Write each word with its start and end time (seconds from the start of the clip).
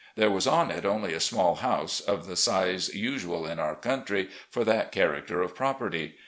There 0.15 0.31
was 0.31 0.47
on 0.47 0.71
it 0.71 0.83
only 0.83 1.13
a 1.13 1.19
small 1.19 1.53
house, 1.57 1.99
of 2.01 2.25
the 2.25 2.35
size 2.35 2.91
usual 2.95 3.45
in 3.45 3.59
our 3.59 3.75
country 3.75 4.29
for 4.49 4.63
that 4.63 4.91
character 4.91 5.43
of 5.43 5.53
property. 5.53 6.15